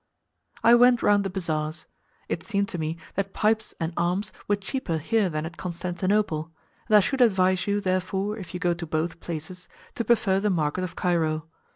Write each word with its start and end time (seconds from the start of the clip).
I 0.63 0.73
went 0.73 1.03
round 1.03 1.23
the 1.23 1.29
bazaars: 1.29 1.85
it 2.27 2.41
seemed 2.41 2.67
to 2.69 2.79
me 2.79 2.97
that 3.13 3.35
pipes 3.35 3.75
and 3.79 3.93
arms 3.95 4.33
were 4.47 4.55
cheaper 4.55 4.97
here 4.97 5.29
than 5.29 5.45
at 5.45 5.57
Constantinople, 5.57 6.51
and 6.87 6.95
I 6.97 7.01
should 7.01 7.21
advise 7.21 7.67
you 7.67 7.79
therefore 7.79 8.35
if 8.39 8.55
you 8.55 8.59
go 8.59 8.73
to 8.73 8.87
both 8.87 9.19
places 9.19 9.69
to 9.93 10.03
prefer 10.03 10.39
the 10.39 10.49
market 10.49 10.83
of 10.83 10.95
Cairo. 10.95 11.47